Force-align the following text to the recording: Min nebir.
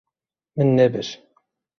Min 0.55 0.69
nebir. 0.77 1.07